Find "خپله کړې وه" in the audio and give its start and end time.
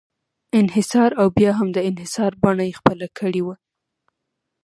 2.79-3.55